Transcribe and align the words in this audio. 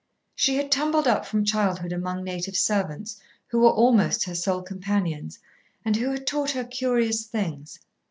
She 0.33 0.55
had 0.57 0.71
tumbled 0.71 1.07
up 1.07 1.27
from 1.27 1.45
childhood 1.45 1.93
among 1.93 2.23
native 2.23 2.55
servants, 2.57 3.21
who 3.49 3.59
were 3.59 3.69
almost 3.69 4.23
her 4.23 4.33
sole 4.33 4.63
companions, 4.63 5.37
and 5.85 5.95
who 5.95 6.09
had 6.09 6.25
taught 6.25 6.49
her 6.49 6.63
curious 6.63 7.27
things. 7.27 7.77